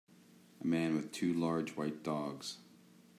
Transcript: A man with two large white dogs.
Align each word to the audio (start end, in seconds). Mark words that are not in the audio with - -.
A 0.61 0.65
man 0.65 0.95
with 0.95 1.11
two 1.11 1.31
large 1.31 1.77
white 1.77 2.01
dogs. 2.01 2.57